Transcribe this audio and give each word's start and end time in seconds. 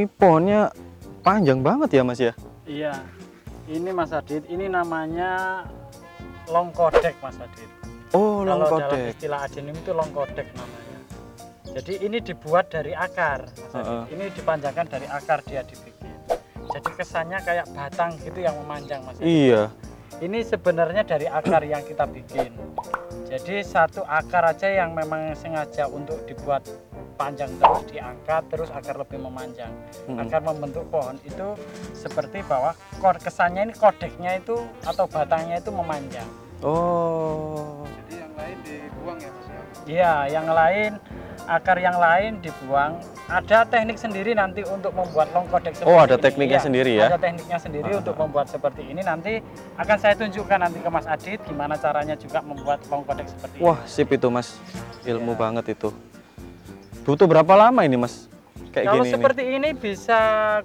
ini 0.00 0.08
pohonnya 0.08 0.72
panjang 1.20 1.60
banget 1.60 2.00
ya 2.00 2.02
Mas 2.02 2.16
ya? 2.16 2.32
Iya. 2.64 2.96
Ini 3.68 3.92
Mas 3.92 4.16
Adit, 4.16 4.48
ini 4.48 4.66
namanya 4.66 5.62
longkodek 6.48 7.20
Mas 7.20 7.36
Adit. 7.36 7.68
Oh, 8.16 8.40
Kalau 8.42 8.64
dalam 8.64 8.80
longkodek. 8.80 9.12
istilah 9.14 9.38
adenim 9.44 9.76
itu 9.76 9.92
longkodek 9.92 10.48
namanya. 10.56 10.98
Jadi 11.70 11.92
ini 12.02 12.18
dibuat 12.18 12.72
dari 12.72 12.96
akar, 12.96 13.44
Mas 13.46 13.72
Adit. 13.76 13.84
Heeh. 13.84 14.02
Ini 14.16 14.24
dipanjangkan 14.32 14.86
dari 14.88 15.06
akar 15.06 15.38
dia 15.44 15.60
dibikin. 15.62 16.16
Jadi 16.70 16.90
kesannya 16.96 17.38
kayak 17.44 17.66
batang 17.76 18.16
gitu 18.24 18.40
yang 18.40 18.56
memanjang 18.64 19.04
Mas 19.04 19.20
Adit. 19.20 19.28
Iya. 19.28 19.62
Ini 20.24 20.38
sebenarnya 20.42 21.04
dari 21.04 21.28
akar 21.28 21.62
yang 21.62 21.84
kita 21.84 22.08
bikin. 22.08 22.56
Jadi 23.30 23.62
satu 23.62 24.02
akar 24.02 24.42
aja 24.48 24.66
yang 24.66 24.96
memang 24.96 25.36
sengaja 25.38 25.86
untuk 25.86 26.18
dibuat 26.26 26.66
panjang 27.20 27.52
terus 27.54 27.82
diangkat 27.86 28.42
terus 28.48 28.68
agar 28.72 28.94
lebih 28.96 29.20
memanjang. 29.20 29.68
Mm-mm. 30.08 30.24
Agar 30.24 30.40
membentuk 30.40 30.88
pohon 30.88 31.20
itu 31.20 31.48
seperti 31.92 32.40
bahwa 32.48 32.72
kod 32.96 33.20
kesannya 33.20 33.68
ini 33.68 33.74
kodeknya 33.76 34.40
itu 34.40 34.56
atau 34.80 35.04
batangnya 35.04 35.60
itu 35.60 35.68
memanjang. 35.68 36.24
Oh. 36.64 37.84
Jadi 37.84 38.14
yang 38.16 38.32
lain 38.32 38.56
dibuang 38.64 39.18
ya 39.20 39.30
Mas 39.30 39.46
ya? 39.46 39.60
Iya, 39.84 40.14
yang 40.30 40.48
lain 40.48 40.90
akar 41.46 41.76
yang 41.76 41.96
lain 41.96 42.40
dibuang. 42.40 43.00
Ada 43.26 43.62
teknik 43.64 43.94
sendiri 43.94 44.34
nanti 44.34 44.66
untuk 44.66 44.90
membuat 44.90 45.30
longkodek 45.30 45.72
seperti 45.72 45.86
Oh, 45.86 45.98
ada 45.98 46.16
ini. 46.16 46.24
tekniknya 46.24 46.58
Iya, 46.58 46.66
sendiri 46.66 46.92
ya? 46.98 47.06
Ada 47.06 47.18
tekniknya 47.18 47.58
sendiri 47.58 47.90
Ah. 47.90 47.98
untuk 48.02 48.14
membuat 48.16 48.46
seperti 48.48 48.82
ini. 48.82 49.00
Nanti 49.00 49.38
akan 49.76 49.96
saya 49.96 50.14
tunjukkan 50.16 50.58
nanti 50.58 50.78
ke 50.78 50.90
Mas 50.90 51.06
Adit 51.06 51.38
gimana 51.44 51.78
caranya 51.78 52.18
juga 52.18 52.42
membuat 52.42 52.82
longkodek 52.86 53.28
seperti 53.28 53.56
Wah, 53.60 53.78
sip 53.84 54.08
itu 54.10 54.26
Mas. 54.28 54.58
Ilmu 55.02 55.32
Iya. 55.32 55.38
banget 55.38 55.64
itu. 55.70 55.90
Butuh 57.02 57.26
berapa 57.26 57.52
lama 57.56 57.80
ini 57.82 57.96
Mas? 57.96 58.14
ini. 58.16 58.28
Kayak 58.70 58.86
Kalau 58.86 59.02
gini 59.02 59.10
seperti 59.10 59.42
ini 59.50 59.68
bisa 59.74 60.20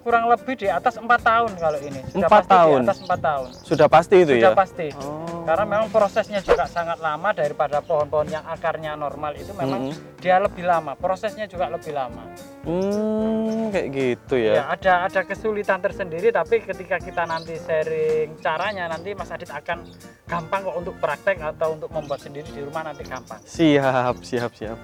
kurang 0.05 0.30
lebih 0.30 0.53
di 0.53 0.67
atas 0.69 0.94
empat 0.94 1.25
tahun 1.25 1.52
kalau 1.58 1.80
ini. 1.81 2.05
Sudah 2.05 2.22
Empat 2.22 2.30
pasti 2.38 2.53
tahun? 2.53 2.78
Di 2.78 2.86
atas 2.86 3.00
empat 3.02 3.19
tahun. 3.19 3.47
ini. 3.50 3.66
Sudah 3.66 3.88
pasti 3.89 4.16
itu 4.16 4.33
Sudah 4.36 4.53
ya? 4.53 4.53
pasti. 4.53 4.88
Oh. 4.94 5.41
Karena 5.45 5.63
memang 5.63 5.88
prosesnya 5.89 6.39
juga 6.41 6.66
sangat 6.66 6.97
lama 7.00 7.30
daripada 7.31 7.78
pohon-pohon 7.81 8.30
yang 8.30 8.45
akarnya 8.45 8.94
normal 8.94 9.33
itu 9.33 9.50
memang 9.53 9.89
Mm-mm. 9.89 10.17
dia 10.17 10.38
lebih 10.38 10.66
lama. 10.66 10.94
Prosesnya 10.94 11.45
juga 11.45 11.66
lebih 11.66 11.94
lama. 11.94 12.30
Hmm, 12.61 13.69
kayak 13.69 13.88
gitu 13.89 14.36
Ya, 14.38 14.53
ya. 14.53 14.63
ada 14.69 14.94
ada 15.06 15.22
kesulitan 15.22 15.78
tersendiri 15.80 16.30
tapi 16.30 16.61
ketika 16.61 16.97
kita 16.97 17.25
nanti 17.25 17.58
sharing 17.58 18.38
caranya 18.38 18.86
nanti 18.86 19.13
Mas 19.13 19.30
Adit 19.30 19.50
akan 19.50 19.86
gampang 20.25 20.61
kok 20.61 20.75
untuk 20.75 20.94
praktek 20.97 21.38
atau 21.39 21.73
untuk 21.73 21.89
membuat 21.89 22.22
sendiri 22.22 22.45
di 22.47 22.61
rumah 22.61 22.81
nanti 22.83 23.02
gampang. 23.02 23.38
Siap, 23.41 24.22
siap, 24.22 24.50
siap. 24.53 24.78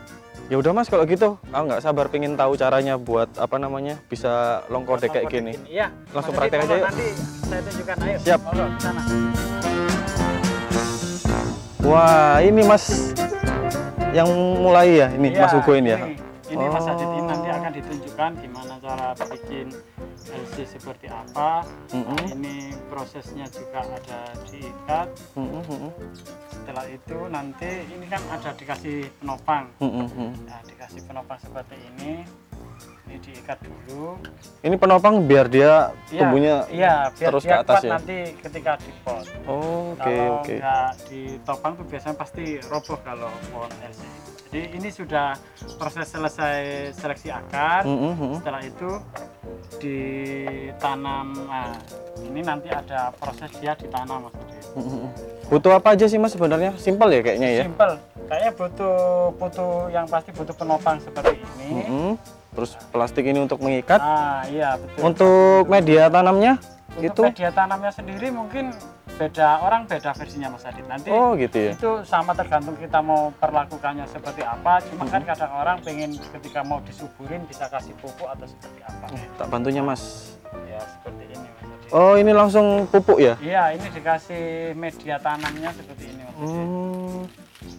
Ya 0.51 0.59
udah 0.59 0.71
Mas 0.75 0.91
kalau 0.91 1.07
gitu, 1.07 1.39
aku 1.47 1.63
nggak 1.63 1.79
sabar 1.79 2.11
pengen 2.11 2.35
tahu 2.35 2.59
caranya 2.59 2.99
buat 2.99 3.31
apa 3.39 3.55
namanya 3.55 3.95
bisa 4.11 4.63
longkodek 4.67 5.15
kayak 5.15 5.31
Longkodek 5.31 5.31
gini. 5.31 5.53
Iya. 5.63 5.87
Langsung 6.11 6.35
praktek 6.35 6.67
aja 6.67 6.75
yuk. 6.75 6.87
Nanti 6.91 7.07
saya 7.47 7.61
tunjukkan 7.63 7.97
ayo. 8.03 8.17
Siap. 8.19 8.39
Monggo, 8.43 8.65
sana. 8.83 9.01
Wah, 11.81 12.37
ini 12.43 12.61
Mas 12.67 13.15
yang 14.11 14.29
mulai 14.59 15.01
ya, 15.01 15.07
ini 15.15 15.33
Iya, 15.33 15.39
Mas 15.39 15.53
Hugo 15.55 15.73
ini 15.73 15.89
ya. 15.95 15.99
Ini, 16.03 16.13
ini 16.61 16.69
Mas 16.69 16.85
Adit 16.85 17.09
ini 17.09 17.17
Oh. 17.17 17.27
nanti 17.27 17.49
akan 17.49 17.71
ditunjukkan 17.73 18.31
gimana 18.37 18.73
cara 18.77 19.07
bikin 19.17 19.67
LC 20.23 20.55
seperti 20.69 21.07
apa. 21.07 21.65
Nah, 21.89 21.97
Mm-mm. 21.97 22.25
ini 22.31 22.55
prosesnya 22.85 23.49
juga 23.49 23.81
ada 23.81 24.21
diikat. 24.45 25.07
Mm-mm, 25.33 25.63
mm-mm, 25.63 25.91
Setelah 26.47 26.85
itu 26.87 27.17
nanti 27.27 27.71
ini 27.87 28.05
kan 28.05 28.21
ada 28.29 28.53
dikasih 28.53 29.09
penopang. 29.17 29.65
mm-mm, 29.77 30.05
mm-mm. 30.07 30.31
Nah, 30.45 30.61
dikasih 30.63 31.01
penopang 31.03 31.37
seperti 31.37 31.75
ini. 31.89 32.21
Ini 33.03 33.19
diikat 33.19 33.59
dulu. 33.59 34.15
Ini 34.61 34.75
penopang 34.77 35.19
biar 35.21 35.45
dia 35.45 35.91
Iya, 36.07 36.19
tumbuhnya 36.21 36.55
iya, 36.71 36.95
biar 37.11 37.27
terus 37.27 37.43
dia 37.43 37.51
ke 37.51 37.55
atas 37.59 37.75
kuat 37.75 37.83
ya. 37.83 37.91
nanti 37.91 38.17
ketika 38.39 38.71
dipot. 38.79 39.25
Oh, 39.43 39.91
Oke, 39.91 39.99
kalau 39.99 40.39
oke. 40.39 40.55
nggak 40.55 40.89
ditopang 41.11 41.71
tuh 41.75 41.85
biasanya 41.85 42.15
pasti 42.15 42.43
roboh 42.63 42.97
kalau 43.01 43.27
pohon 43.51 43.71
LC. 43.83 44.01
Jadi 44.51 44.75
ini 44.75 44.91
sudah 44.91 45.39
proses 45.79 46.11
selesai 46.11 46.91
seleksi 46.91 47.31
akar. 47.31 47.87
Mm-mm, 47.87 48.11
mm-mm. 48.19 48.35
Setelah 48.43 48.61
itu 48.67 48.89
ditanam. 49.79 51.31
Nah, 51.47 51.79
ini 52.19 52.43
nanti 52.43 52.67
ada 52.67 53.15
proses 53.15 53.47
dia 53.63 53.79
ditanam 53.79 54.27
Mas 54.27 54.35
Budi. 54.35 54.59
Mm-mm. 54.75 55.07
Butuh 55.47 55.71
apa 55.79 55.95
aja 55.95 56.03
sih 56.11 56.19
Mas 56.19 56.35
sebenarnya? 56.35 56.75
Simpel 56.75 57.15
ya 57.15 57.21
kayaknya 57.23 57.47
ya. 57.47 57.63
Simple. 57.63 57.95
Kayaknya 58.27 58.51
butuh 58.59 58.97
butuh 59.39 59.71
yang 59.87 60.03
pasti 60.11 60.35
butuh 60.35 60.55
penopang 60.59 60.99
seperti 60.99 61.39
ini. 61.39 61.87
Mm-mm. 61.87 62.09
Terus 62.51 62.75
plastik 62.91 63.23
ini 63.23 63.39
untuk 63.39 63.63
mengikat. 63.63 64.03
Ah, 64.03 64.43
iya 64.51 64.75
betul. 64.75 64.99
Untuk 64.99 65.63
media 65.71 66.11
tanamnya 66.11 66.59
Untuk 66.99 67.07
itu 67.07 67.21
media 67.23 67.49
tanamnya 67.55 67.91
sendiri 67.95 68.27
mungkin 68.35 68.75
beda 69.13 69.47
orang 69.59 69.83
beda 69.83 70.11
versinya 70.11 70.47
Mas 70.47 70.63
Adit. 70.63 70.83
Nanti 70.83 71.07
Oh, 71.07 71.33
gitu 71.33 71.57
ya. 71.57 71.71
itu 71.73 71.91
sama 72.03 72.31
tergantung 72.31 72.75
kita 72.75 72.99
mau 72.99 73.29
perlakukannya 73.33 74.05
seperti 74.05 74.41
apa. 74.41 74.79
Cuma 74.83 75.05
kan 75.05 75.19
Mm-hmm. 75.19 75.29
kadang 75.29 75.51
orang 75.53 75.77
pengen 75.79 76.09
ketika 76.17 76.59
mau 76.61 76.79
disuburin 76.79 77.45
bisa 77.45 77.67
kasih 77.67 77.93
pupuk 77.95 78.27
atau 78.27 78.45
seperti 78.45 78.79
apa. 78.81 79.05
Tak 79.35 79.47
bantunya 79.47 79.81
Mas. 79.81 80.33
Ya 80.65 80.81
seperti 80.81 81.23
ini 81.29 81.47
Mas 81.47 81.69
Adit. 81.69 81.89
Oh, 81.91 82.13
ini 82.15 82.31
langsung 82.31 82.65
pupuk 82.87 83.17
ya? 83.17 83.35
Iya, 83.37 83.73
ini 83.73 83.87
dikasih 83.87 84.43
media 84.73 85.15
tanamnya 85.17 85.69
seperti 85.71 86.03
ini 86.07 86.21
Mas 86.21 86.35
Adit. 86.35 86.49
Hmm. 86.49 86.80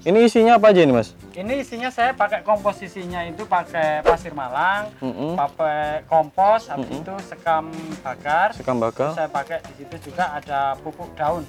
Ini 0.02 0.26
isinya 0.26 0.58
apa 0.58 0.74
aja 0.74 0.82
ini 0.82 0.90
Mas? 0.90 1.14
Ini 1.30 1.62
isinya 1.62 1.86
saya 1.86 2.10
pakai 2.10 2.42
komposisinya 2.42 3.22
itu 3.22 3.46
pakai 3.46 4.02
pasir 4.02 4.34
malang, 4.34 4.90
Mm-mm. 4.98 5.38
pakai 5.38 6.02
kompos, 6.10 6.66
habis 6.66 6.90
Mm-mm. 6.90 7.06
itu 7.06 7.14
sekam 7.30 7.70
bakar. 8.02 8.50
Sekam 8.50 8.82
bakal. 8.82 9.14
Saya 9.14 9.30
pakai 9.30 9.62
di 9.62 9.78
situ 9.78 10.10
juga 10.10 10.34
ada 10.34 10.74
pupuk 10.82 11.06
daun. 11.14 11.46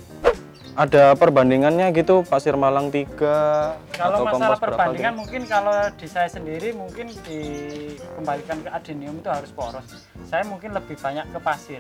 Ada 0.74 1.14
perbandingannya 1.14 1.94
gitu 1.94 2.26
pasir 2.26 2.58
malang 2.58 2.90
3 2.90 3.14
Kalau 3.94 4.26
atau 4.26 4.26
masalah 4.26 4.58
perbandingan 4.58 5.14
mungkin 5.14 5.46
kalau 5.46 5.86
di 5.94 6.10
saya 6.10 6.26
sendiri 6.26 6.74
mungkin 6.74 7.14
dikembalikan 7.14 8.58
ke 8.66 8.70
adenium 8.74 9.22
itu 9.22 9.30
harus 9.30 9.54
poros. 9.54 9.86
Saya 10.26 10.42
mungkin 10.50 10.74
lebih 10.74 10.98
banyak 10.98 11.30
ke 11.30 11.38
pasir. 11.38 11.78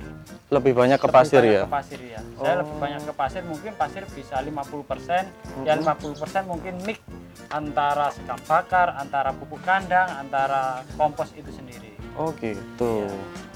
Lebih 0.53 0.77
banyak 0.77 1.01
ke 1.01 1.09
Lebih 1.09 1.17
pasir 1.17 1.41
banyak 1.41 1.57
ya. 1.57 1.63
Ke 1.65 1.73
pasir 1.73 1.99
ya. 2.05 2.21
Saya 2.37 2.53
Oh. 2.53 2.59
lebih 2.61 2.75
banyak 2.77 3.01
ke 3.01 3.13
pasir 3.17 3.41
mungkin 3.49 3.71
pasir 3.73 4.03
bisa 4.13 4.35
50%, 4.45 5.25
ya 5.65 5.73
50% 5.73 6.45
mungkin 6.45 6.73
mix 6.85 7.01
antara 7.49 8.13
sekam 8.13 8.37
bakar, 8.45 8.93
antara 9.01 9.33
pupuk 9.33 9.61
kandang, 9.65 10.05
antara 10.21 10.85
kompos 10.93 11.33
itu 11.33 11.49
sendiri. 11.49 11.97
Oh 12.13 12.29
gitu. 12.37 13.09
Iya. 13.09 13.52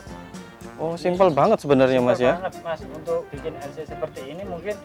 Oh 0.77 0.93
simpel 0.93 1.33
banget 1.33 1.57
sebenarnya 1.57 1.97
Mas 1.99 2.21
ya. 2.21 2.37
banget, 2.37 2.53
Mas 2.61 2.81
untuk 2.85 3.25
bikin 3.33 3.57
LC 3.57 3.89
seperti 3.89 4.29
ini 4.29 4.45
mungkin 4.45 4.77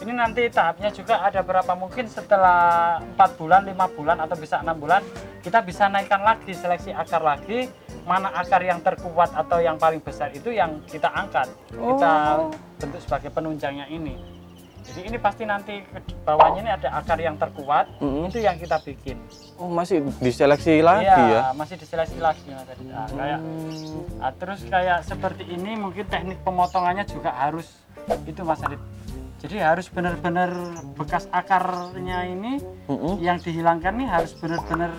ini 0.00 0.12
nanti 0.14 0.48
tahapnya 0.48 0.88
juga 0.88 1.20
ada 1.20 1.42
berapa 1.42 1.74
mungkin 1.74 2.06
setelah 2.06 2.96
empat 3.02 3.36
bulan, 3.36 3.66
lima 3.66 3.84
bulan 3.90 4.16
atau 4.16 4.38
bisa 4.38 4.62
enam 4.62 4.78
bulan 4.78 5.02
kita 5.42 5.60
bisa 5.60 5.90
naikkan 5.90 6.22
lagi 6.22 6.54
seleksi 6.54 6.94
akar 6.94 7.20
lagi 7.20 7.66
mana 8.06 8.32
akar 8.32 8.62
yang 8.62 8.80
terkuat 8.80 9.34
atau 9.34 9.58
yang 9.58 9.76
paling 9.76 10.00
besar 10.00 10.30
itu 10.30 10.48
yang 10.50 10.80
kita 10.86 11.10
angkat 11.10 11.50
kita 11.68 12.12
Oh. 12.40 12.48
bentuk 12.78 13.00
sebagai 13.02 13.28
penunjangnya 13.28 13.86
ini. 13.86 14.39
Jadi 14.80 15.00
ini 15.04 15.16
pasti 15.16 15.42
nanti 15.44 15.80
ke 15.82 15.98
bawahnya 16.22 16.60
ini 16.60 16.70
ada 16.72 16.88
akar 16.94 17.16
yang 17.16 17.34
terkuat 17.34 17.86
Mm-mm. 17.98 18.26
itu 18.26 18.38
yang 18.38 18.56
kita 18.56 18.80
bikin. 18.80 19.16
Oh 19.54 19.68
masih 19.68 20.02
diseleksi 20.18 20.80
lagi 20.80 21.04
Iya, 21.04 21.16
ya? 21.20 21.40
masih 21.52 21.76
diseleksi 21.76 22.18
lagi 22.18 22.42
Mas 22.46 22.64
Adit. 22.64 22.86
Nah, 22.86 23.06
kayak 23.06 23.38
Hmm. 23.38 24.02
Nah, 24.16 24.32
terus 24.34 24.60
kayak 24.64 24.98
seperti 25.02 25.44
ini 25.46 25.72
mungkin 25.74 26.04
teknik 26.04 26.40
pemotongannya 26.40 27.04
juga 27.04 27.30
harus 27.30 27.68
itu 28.24 28.40
Mas 28.40 28.60
Adit. 28.60 28.80
Jadi 29.38 29.56
harus 29.56 29.88
benar-benar 29.88 30.52
bekas 30.94 31.24
akarnya 31.30 32.26
ini 32.26 32.60
Mm-mm. 32.86 33.16
yang 33.18 33.36
dihilangkan 33.36 33.94
nih 33.94 34.08
harus 34.08 34.32
benar-benar 34.34 34.92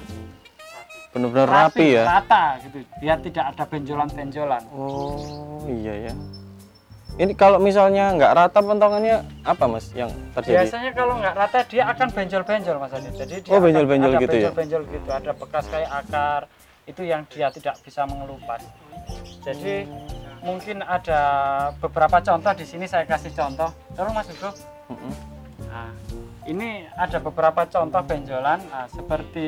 Bener-bener 1.12 1.44
rapi 1.44 1.92
ya. 1.92 2.08
rata 2.08 2.56
gitu, 2.62 2.88
biar 2.98 3.20
tidak 3.20 3.52
ada 3.52 3.64
benjolan-benjolan. 3.68 4.64
Oh 4.72 5.20
iya 5.68 6.08
ya. 6.08 6.14
Ini 7.22 7.38
kalau 7.38 7.62
misalnya 7.62 8.18
nggak 8.18 8.34
rata 8.34 8.60
pentongannya 8.66 9.22
apa 9.46 9.70
mas 9.70 9.94
yang 9.94 10.10
terjadi? 10.34 10.66
Biasanya 10.66 10.92
kalau 10.98 11.22
nggak 11.22 11.36
rata 11.38 11.60
dia 11.70 11.84
akan 11.86 12.08
benjol-benjol 12.10 12.76
Mas 12.82 12.94
Adit. 12.98 13.14
Jadi 13.14 13.36
dia 13.46 13.52
Oh, 13.54 13.62
benjol-benjol 13.62 14.12
ada 14.18 14.22
gitu 14.26 14.36
ya? 14.42 14.50
benjol-benjol 14.50 14.82
gitu, 14.90 15.10
ada 15.14 15.32
bekas 15.38 15.66
kayak 15.70 15.92
akar 16.02 16.42
itu 16.90 17.06
yang 17.06 17.22
dia 17.30 17.54
tidak 17.54 17.78
bisa 17.86 18.10
mengelupas. 18.10 18.66
Jadi 19.46 19.86
mungkin 20.42 20.82
ada 20.82 21.22
beberapa 21.78 22.18
contoh 22.26 22.58
di 22.58 22.66
sini 22.66 22.90
saya 22.90 23.06
kasih 23.06 23.30
contoh. 23.38 23.70
Tolong 23.94 24.18
Mas 24.18 24.26
Hugo. 24.26 24.50
Mm-mm. 24.90 25.14
Nah, 25.70 25.94
ini 26.52 26.86
ada 26.94 27.18
beberapa 27.18 27.64
contoh 27.66 28.04
benjolan 28.04 28.60
nah, 28.68 28.86
seperti 28.92 29.48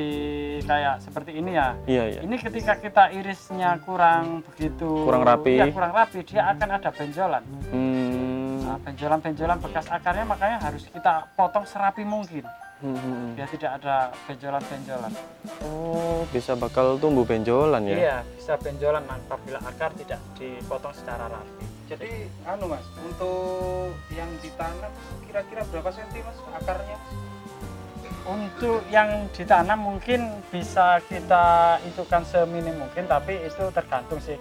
kayak 0.63 1.03
seperti 1.03 1.31
ini 1.35 1.51
ya. 1.53 1.75
Iya 1.83 2.03
iya. 2.09 2.19
Ini 2.23 2.35
ketika 2.39 2.79
kita 2.79 3.11
irisnya 3.11 3.77
kurang 3.83 4.41
begitu 4.47 5.03
Kurang 5.03 5.27
rapi. 5.27 5.59
ya, 5.59 5.67
kurang 5.69 5.91
rapi, 5.91 6.23
dia 6.23 6.47
akan 6.49 6.69
ada 6.79 6.89
benjolan. 6.89 7.43
Hmm. 7.69 8.63
Nah, 8.63 8.77
benjolan-benjolan 8.79 9.57
bekas 9.59 9.85
akarnya 9.91 10.25
makanya 10.25 10.57
harus 10.63 10.87
kita 10.87 11.27
potong 11.35 11.67
serapi 11.67 12.07
mungkin. 12.07 12.47
Hmm, 12.83 12.99
hmm, 12.99 12.99
hmm. 12.99 13.31
biar 13.39 13.47
tidak 13.47 13.71
ada 13.79 14.11
benjolan-benjolan. 14.27 15.11
Oh, 15.63 16.27
bisa 16.35 16.51
bakal 16.51 16.99
tumbuh 16.99 17.23
benjolan 17.23 17.87
ya? 17.87 17.95
Iya, 17.95 18.17
bisa 18.35 18.59
benjolan 18.59 19.07
apabila 19.07 19.63
akar 19.63 19.95
tidak 19.95 20.19
dipotong 20.35 20.91
secara 20.91 21.31
rapi. 21.31 21.63
Jadi 21.87 22.27
anu 22.43 22.67
mas, 22.67 22.83
untuk 22.99 23.95
yang 24.11 24.27
ditanam 24.43 24.91
kira-kira 25.23 25.63
berapa 25.71 25.95
senti 25.95 26.19
mas 26.27 26.35
akarnya? 26.59 26.99
Untuk 28.27 28.83
yang 28.91 29.31
ditanam 29.31 29.79
mungkin 29.79 30.43
bisa 30.51 30.99
kita 31.07 31.79
itukan 31.87 32.27
seminim 32.27 32.83
mungkin, 32.83 33.07
tapi 33.07 33.47
itu 33.47 33.63
tergantung 33.71 34.19
sih. 34.19 34.35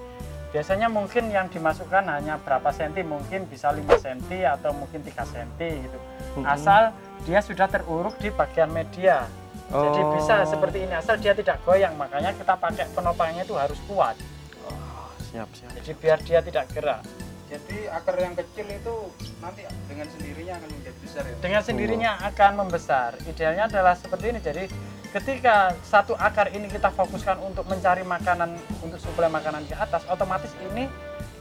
Biasanya 0.52 0.92
mungkin 0.92 1.32
yang 1.32 1.48
dimasukkan 1.48 2.04
hanya 2.12 2.36
berapa 2.36 2.68
senti, 2.76 3.00
mungkin 3.00 3.48
bisa 3.48 3.72
5 3.72 3.88
senti 3.96 4.44
atau 4.44 4.76
mungkin 4.76 5.00
3 5.00 5.24
senti 5.24 5.88
gitu. 5.88 5.98
Mm-mm. 6.36 6.44
Asal 6.44 6.92
dia 7.24 7.40
sudah 7.40 7.72
teruruk 7.72 8.20
di 8.20 8.28
bagian 8.28 8.68
media. 8.68 9.24
Jadi 9.72 10.00
Oh. 10.04 10.12
bisa 10.12 10.44
seperti 10.44 10.84
ini, 10.84 10.92
asal 10.92 11.16
dia 11.16 11.32
tidak 11.32 11.64
goyang. 11.64 11.96
Makanya 11.96 12.36
kita 12.36 12.52
pakai 12.60 12.84
penopangnya 12.92 13.48
itu 13.48 13.56
harus 13.56 13.80
kuat. 13.88 14.20
Oh, 14.68 15.08
siap, 15.32 15.48
siap. 15.56 15.72
Jadi 15.80 15.90
biar 15.96 16.18
dia 16.20 16.44
tidak 16.44 16.68
gerak. 16.76 17.00
Jadi 17.48 17.88
akar 17.88 18.16
yang 18.20 18.36
kecil 18.36 18.64
itu 18.68 18.94
nanti 19.40 19.64
dengan 19.88 20.08
sendirinya 20.08 20.56
akan 20.56 20.68
menjadi 20.72 20.98
besar 21.04 21.22
ya? 21.28 21.36
dengan 21.40 21.62
sendirinya 21.64 22.10
akan 22.32 22.52
membesar. 22.64 23.10
Idealnya 23.28 23.64
adalah 23.68 23.92
seperti 23.96 24.24
ini. 24.32 24.40
Jadi 24.40 24.64
ketika 25.12 25.76
satu 25.84 26.16
akar 26.16 26.48
ini 26.56 26.66
kita 26.72 26.88
fokuskan 26.88 27.36
untuk 27.44 27.68
mencari 27.68 28.00
makanan 28.00 28.56
untuk 28.80 28.96
suplai 28.96 29.28
makanan 29.28 29.62
ke 29.68 29.76
atas, 29.76 30.02
otomatis 30.08 30.50
ini 30.72 30.88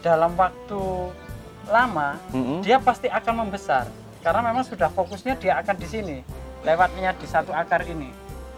dalam 0.03 0.35
waktu 0.35 0.81
lama 1.71 2.19
Mm-mm. 2.35 2.59
dia 2.59 2.77
pasti 2.83 3.07
akan 3.07 3.47
membesar. 3.47 3.87
Karena 4.21 4.53
memang 4.53 4.67
sudah 4.67 4.91
fokusnya 4.91 5.39
dia 5.39 5.57
akan 5.57 5.75
di 5.79 5.87
sini, 5.87 6.17
lewatnya 6.61 7.15
di 7.17 7.25
satu 7.25 7.55
akar 7.55 7.81
ini. 7.87 8.11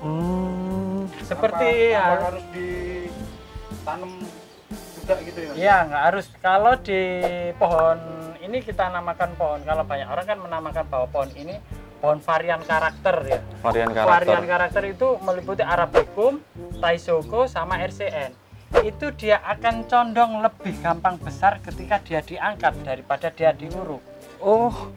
Hmm. 0.03 1.07
Seperti 1.23 1.95
apa, 1.95 2.03
apa 2.03 2.11
hal- 2.11 2.25
harus 2.33 2.45
ditanam 2.51 4.11
juga 4.99 5.15
gitu 5.23 5.39
ya? 5.39 5.49
Mas? 5.53 5.55
Ya 5.55 5.75
nggak 5.87 6.03
harus. 6.11 6.25
Kalau 6.43 6.73
di 6.83 7.01
pohon 7.55 7.97
ini 8.43 8.59
kita 8.59 8.91
namakan 8.91 9.31
pohon. 9.39 9.59
Kalau 9.63 9.87
banyak 9.87 10.07
orang 10.09 10.25
kan 10.27 10.37
menamakan 10.41 10.83
bahwa 10.91 11.07
pohon 11.07 11.31
ini 11.39 11.55
pohon 12.03 12.19
varian 12.19 12.59
karakter 12.59 13.15
ya. 13.23 13.39
Varian 13.63 13.95
karakter. 13.95 14.11
Varian 14.11 14.43
karakter 14.43 14.83
itu 14.91 15.07
meliputi 15.23 15.63
Arabicum, 15.63 16.43
Taisoko, 16.83 17.47
sama 17.47 17.79
RCN. 17.79 18.35
Itu 18.83 19.15
dia 19.15 19.39
akan 19.39 19.87
condong 19.87 20.43
lebih 20.43 20.75
gampang 20.83 21.15
besar 21.15 21.63
ketika 21.63 22.03
dia 22.03 22.19
diangkat 22.19 22.75
daripada 22.83 23.31
dia 23.31 23.55
diuruk. 23.55 24.03
Oh, 24.43 24.91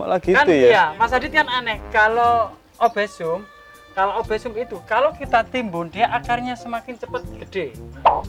malah 0.00 0.16
gitu 0.16 0.32
kan 0.32 0.48
ya? 0.48 0.56
iya, 0.72 0.84
Mas 0.96 1.12
Adit 1.12 1.28
kan 1.28 1.44
aneh. 1.44 1.76
Kalau 1.92 2.56
obesum, 2.80 3.44
kalau 3.92 4.24
obesum 4.24 4.56
itu 4.56 4.80
kalau 4.88 5.12
kita 5.12 5.44
timbun 5.44 5.92
dia 5.92 6.08
akarnya 6.08 6.56
semakin 6.56 6.96
cepat 6.96 7.20
gede. 7.44 7.76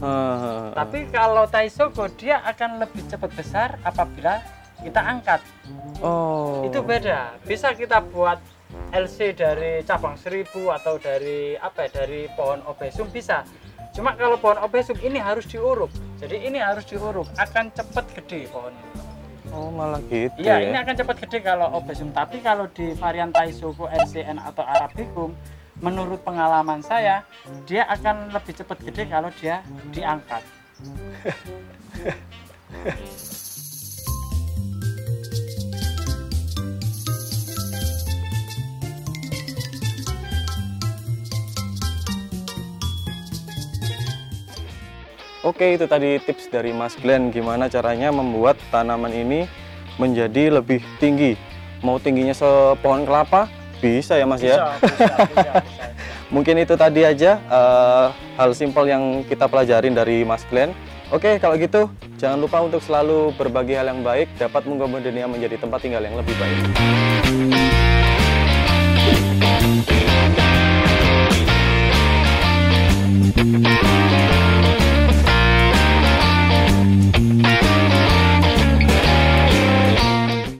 Ah, 0.03 0.75
Tapi 0.75 1.07
kalau 1.15 1.47
Taisoko 1.47 2.11
dia 2.19 2.43
akan 2.43 2.83
lebih 2.83 3.07
cepat 3.07 3.31
besar 3.31 3.79
apabila 3.87 4.43
kita 4.83 5.01
angkat. 5.01 5.41
oh. 6.01 6.65
Itu 6.65 6.81
beda. 6.81 7.37
Bisa 7.43 7.73
kita 7.73 8.01
buat 8.01 8.39
LC 8.91 9.35
dari 9.35 9.81
cabang 9.83 10.15
seribu 10.19 10.69
atau 10.71 10.99
dari 10.99 11.57
apa 11.57 11.87
ya, 11.87 12.03
dari 12.03 12.27
pohon 12.35 12.61
obesum 12.67 13.07
bisa. 13.09 13.43
Cuma 13.95 14.13
kalau 14.13 14.37
pohon 14.37 14.59
obesum 14.61 14.97
ini 15.01 15.17
harus 15.17 15.47
diuruk. 15.49 15.89
Jadi 16.21 16.45
ini 16.45 16.61
harus 16.61 16.85
diuruk, 16.85 17.25
akan 17.37 17.73
cepat 17.73 18.05
gede 18.13 18.45
pohon 18.49 18.73
ini. 18.73 19.01
Oh, 19.47 19.71
malah 19.71 20.03
gitu 20.11 20.43
Iya, 20.43 20.59
ya. 20.59 20.67
ini 20.69 20.77
akan 20.77 20.95
cepat 20.99 21.17
gede 21.23 21.39
kalau 21.39 21.71
obesum. 21.79 22.11
Tapi 22.11 22.43
kalau 22.43 22.67
di 22.67 22.91
varian 22.99 23.31
Taisoko, 23.31 23.87
RCN 23.87 24.43
atau 24.43 24.61
Arabicum, 24.61 25.31
menurut 25.79 26.19
pengalaman 26.21 26.83
saya, 26.83 27.23
dia 27.63 27.87
akan 27.87 28.35
lebih 28.35 28.53
cepat 28.59 28.77
gede 28.83 29.07
kalau 29.07 29.31
dia 29.39 29.63
diangkat. 29.95 30.43
Oke, 45.47 45.79
itu 45.79 45.87
tadi 45.87 46.19
tips 46.19 46.51
dari 46.51 46.75
Mas 46.75 46.99
Glenn 46.99 47.31
gimana 47.31 47.71
caranya 47.71 48.11
membuat 48.11 48.59
tanaman 48.67 49.15
ini 49.15 49.47
menjadi 49.95 50.59
lebih 50.59 50.83
tinggi. 50.99 51.39
Mau 51.79 52.03
tingginya 52.03 52.35
sepohon 52.35 53.07
kelapa? 53.07 53.47
Bisa 53.79 54.19
ya 54.19 54.27
Mas 54.27 54.43
ya? 54.43 54.75
Bisa, 54.75 54.91
bisa, 54.91 55.05
bisa, 55.07 55.23
bisa. 55.23 55.53
Mungkin 56.35 56.59
itu 56.59 56.75
tadi 56.75 57.07
aja 57.07 57.39
eh, 57.39 58.07
hal 58.35 58.51
simpel 58.59 58.91
yang 58.91 59.23
kita 59.23 59.47
pelajarin 59.47 59.95
dari 59.95 60.27
Mas 60.27 60.43
Glenn. 60.51 60.75
Oke, 61.15 61.39
kalau 61.39 61.55
gitu 61.55 61.87
jangan 62.19 62.43
lupa 62.43 62.59
untuk 62.67 62.83
selalu 62.83 63.31
berbagi 63.39 63.79
hal 63.79 63.87
yang 63.87 64.03
baik 64.03 64.27
dapat 64.35 64.67
mengubah 64.67 64.99
dunia 64.99 65.31
menjadi 65.31 65.55
tempat 65.63 65.79
tinggal 65.79 66.03
yang 66.03 66.19
lebih 66.19 66.35
baik. 66.35 66.59